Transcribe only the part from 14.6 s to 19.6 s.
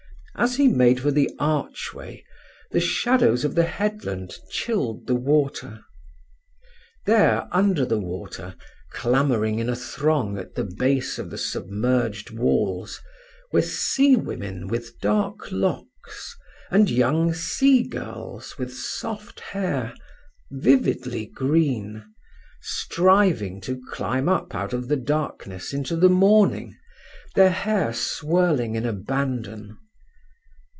with dark locks, and young sea girls, with soft